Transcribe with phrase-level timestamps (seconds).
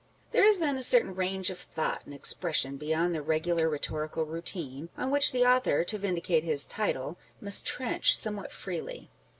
[0.31, 4.25] There is then a certain range of thought and expres sion beyond the regular rhetorical
[4.25, 9.11] routine, on which the author, to vindicate his title, must trench somewhat freely.